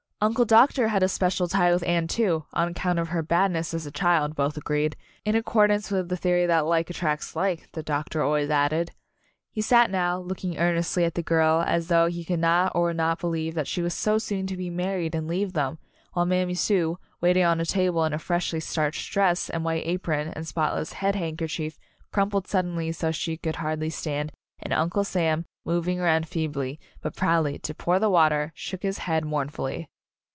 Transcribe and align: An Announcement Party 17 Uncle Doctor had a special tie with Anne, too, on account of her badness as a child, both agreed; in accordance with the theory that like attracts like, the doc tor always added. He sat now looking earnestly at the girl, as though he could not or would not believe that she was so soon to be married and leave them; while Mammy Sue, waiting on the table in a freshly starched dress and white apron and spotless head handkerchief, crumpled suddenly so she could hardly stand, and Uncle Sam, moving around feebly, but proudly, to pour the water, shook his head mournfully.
An 0.23 0.35
Announcement 0.37 0.49
Party 0.51 0.67
17 0.75 0.85
Uncle 0.85 0.85
Doctor 0.85 0.93
had 0.93 1.03
a 1.03 1.09
special 1.11 1.47
tie 1.47 1.73
with 1.73 1.83
Anne, 1.83 2.07
too, 2.07 2.45
on 2.53 2.67
account 2.67 2.99
of 2.99 3.07
her 3.07 3.23
badness 3.23 3.73
as 3.73 3.87
a 3.87 3.91
child, 3.91 4.35
both 4.35 4.55
agreed; 4.55 4.95
in 5.25 5.33
accordance 5.35 5.89
with 5.89 6.09
the 6.09 6.15
theory 6.15 6.45
that 6.45 6.67
like 6.67 6.91
attracts 6.91 7.35
like, 7.35 7.71
the 7.71 7.81
doc 7.81 8.09
tor 8.09 8.21
always 8.21 8.51
added. 8.51 8.91
He 9.51 9.61
sat 9.61 9.89
now 9.89 10.19
looking 10.19 10.59
earnestly 10.59 11.05
at 11.05 11.15
the 11.15 11.23
girl, 11.23 11.63
as 11.65 11.87
though 11.87 12.05
he 12.05 12.23
could 12.23 12.37
not 12.37 12.71
or 12.75 12.89
would 12.89 12.97
not 12.97 13.19
believe 13.19 13.55
that 13.55 13.65
she 13.65 13.81
was 13.81 13.95
so 13.95 14.19
soon 14.19 14.45
to 14.45 14.55
be 14.55 14.69
married 14.69 15.15
and 15.15 15.27
leave 15.27 15.53
them; 15.53 15.79
while 16.13 16.27
Mammy 16.27 16.53
Sue, 16.53 16.99
waiting 17.19 17.43
on 17.43 17.57
the 17.57 17.65
table 17.65 18.05
in 18.05 18.13
a 18.13 18.19
freshly 18.19 18.59
starched 18.59 19.11
dress 19.11 19.49
and 19.49 19.63
white 19.65 19.87
apron 19.87 20.27
and 20.35 20.47
spotless 20.47 20.93
head 20.93 21.15
handkerchief, 21.15 21.79
crumpled 22.11 22.45
suddenly 22.45 22.91
so 22.91 23.09
she 23.09 23.37
could 23.37 23.55
hardly 23.55 23.89
stand, 23.89 24.31
and 24.61 24.71
Uncle 24.71 25.03
Sam, 25.03 25.45
moving 25.65 25.99
around 25.99 26.27
feebly, 26.27 26.79
but 27.01 27.15
proudly, 27.15 27.57
to 27.57 27.73
pour 27.73 27.97
the 27.97 28.07
water, 28.07 28.51
shook 28.53 28.83
his 28.83 28.99
head 28.99 29.25
mournfully. 29.25 29.87